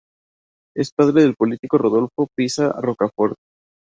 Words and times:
Es 0.75 0.89
padre 0.93 1.21
del 1.21 1.35
político 1.35 1.77
Rodolfo 1.77 2.27
Piza 2.35 2.71
Rocafort. 2.71 3.37